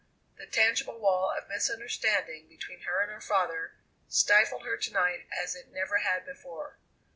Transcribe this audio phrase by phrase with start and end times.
[0.37, 3.75] The tangible wall of misunderstanding between her and her father
[4.07, 6.79] stifled her to night as it never had before.